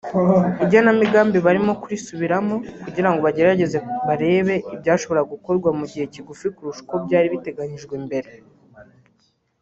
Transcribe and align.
Igenamigmbi 0.63 1.39
barimo 1.47 1.71
kurisubiramo 1.81 2.55
kugira 2.83 3.09
ngo 3.09 3.19
bagerageze 3.27 3.77
barebe 4.07 4.55
ibyashobora 4.75 5.21
gukorwa 5.31 5.69
mu 5.79 5.85
gihe 5.91 6.05
kigufi 6.13 6.45
kurusha 6.55 6.81
uko 6.85 6.95
byari 7.05 7.27
biteganyijwe 7.33 7.95
mbere” 8.05 8.29